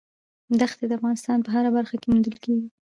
دښتې 0.59 0.85
د 0.87 0.91
افغانستان 0.99 1.37
په 1.43 1.49
هره 1.55 1.69
برخه 1.77 1.95
کې 2.01 2.07
موندل 2.11 2.35
کېږي. 2.43 2.67